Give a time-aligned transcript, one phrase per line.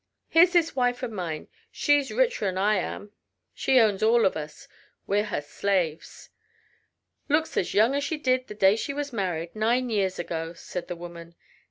[0.29, 1.47] Here's this wife o' mine.
[1.71, 3.11] She's richer'n I am.
[3.53, 4.67] She owns all of us.
[5.05, 6.31] We're her slaves."
[7.29, 10.87] "Looks as young as she did the day she was married nine years ago," said
[10.87, 11.35] the woman.